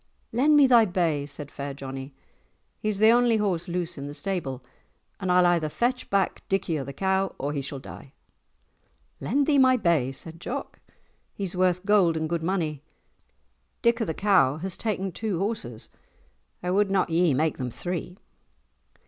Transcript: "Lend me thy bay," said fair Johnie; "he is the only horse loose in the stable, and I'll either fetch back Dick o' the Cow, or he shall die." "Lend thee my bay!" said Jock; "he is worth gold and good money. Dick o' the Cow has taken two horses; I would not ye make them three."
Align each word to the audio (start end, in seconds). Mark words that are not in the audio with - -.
"Lend 0.31 0.55
me 0.57 0.65
thy 0.65 0.83
bay," 0.85 1.27
said 1.27 1.51
fair 1.51 1.75
Johnie; 1.75 2.11
"he 2.79 2.89
is 2.89 2.97
the 2.97 3.11
only 3.11 3.37
horse 3.37 3.67
loose 3.67 3.99
in 3.99 4.07
the 4.07 4.15
stable, 4.15 4.63
and 5.19 5.31
I'll 5.31 5.45
either 5.45 5.69
fetch 5.69 6.09
back 6.09 6.41
Dick 6.49 6.67
o' 6.71 6.83
the 6.83 6.91
Cow, 6.91 7.35
or 7.37 7.53
he 7.53 7.61
shall 7.61 7.77
die." 7.77 8.13
"Lend 9.19 9.45
thee 9.45 9.59
my 9.59 9.77
bay!" 9.77 10.11
said 10.11 10.39
Jock; 10.39 10.79
"he 11.35 11.43
is 11.43 11.55
worth 11.55 11.85
gold 11.85 12.17
and 12.17 12.27
good 12.27 12.41
money. 12.41 12.81
Dick 13.83 14.01
o' 14.01 14.05
the 14.05 14.15
Cow 14.15 14.57
has 14.57 14.75
taken 14.75 15.11
two 15.11 15.37
horses; 15.37 15.87
I 16.63 16.71
would 16.71 16.89
not 16.89 17.11
ye 17.11 17.35
make 17.35 17.57
them 17.59 17.69
three." 17.69 18.17